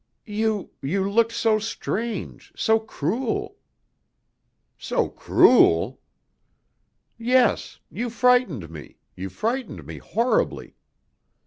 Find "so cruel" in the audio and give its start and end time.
2.55-3.57, 4.75-5.99